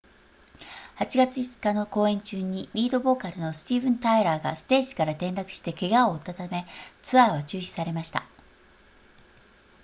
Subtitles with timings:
[0.99, 6.65] 8月5日の公演中にリードボーカルのスティーヴンタイラーがステージから転落して怪我を負ったため
[7.03, 8.23] ツアーは中止されました